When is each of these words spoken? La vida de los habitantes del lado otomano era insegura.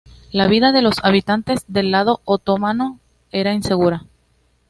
La 0.31 0.47
vida 0.47 0.71
de 0.71 0.81
los 0.81 0.95
habitantes 1.05 1.63
del 1.67 1.91
lado 1.91 2.21
otomano 2.25 2.99
era 3.31 3.53
insegura. 3.53 4.03